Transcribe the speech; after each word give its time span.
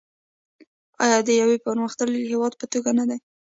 آیا 1.03 1.19
د 1.27 1.29
یو 1.41 1.49
پرمختللي 1.65 2.19
هیواد 2.31 2.53
په 2.59 2.65
توګه 2.73 2.89
نه 2.99 3.03
دی؟ 3.09 3.17